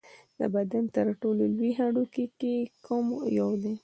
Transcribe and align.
د 0.39 0.41
بدن 0.55 0.83
تر 0.95 1.07
ټولو 1.21 1.43
لوی 1.55 1.71
هډوکی 1.79 2.25
کوم 2.85 3.05
یو 3.39 3.49
دی 3.63 3.73